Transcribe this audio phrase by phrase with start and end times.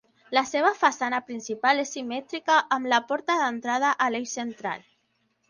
[0.35, 4.85] La seva façana principal és simètrica amb la porta d'entrada a l'eix central.